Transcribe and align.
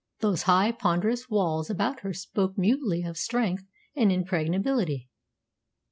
Those 0.21 0.41
high, 0.49 0.71
ponderous 0.71 1.29
walls 1.29 1.69
about 1.69 1.99
her 1.99 2.11
spoke 2.11 2.57
mutely 2.57 3.03
of 3.03 3.17
strength 3.17 3.65
and 3.95 4.11
impregnability. 4.11 5.09